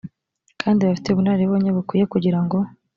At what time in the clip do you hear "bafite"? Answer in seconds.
0.87-1.07